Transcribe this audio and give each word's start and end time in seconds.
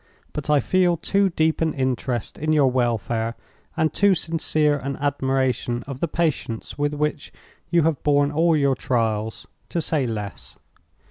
But 0.33 0.49
I 0.49 0.59
feel 0.59 0.97
too 0.97 1.29
deep 1.29 1.61
an 1.61 1.75
interest 1.75 2.39
in 2.39 2.51
your 2.53 2.71
welfare, 2.71 3.35
and 3.77 3.93
too 3.93 4.15
sincere 4.15 4.77
an 4.79 4.95
admiration 4.95 5.83
of 5.85 5.99
the 5.99 6.07
patience 6.07 6.75
with 6.75 6.95
which 6.95 7.31
you 7.69 7.83
have 7.83 8.01
borne 8.01 8.31
all 8.31 8.57
your 8.57 8.73
trials, 8.73 9.45
to 9.69 9.79
say 9.79 10.07
less. 10.07 10.57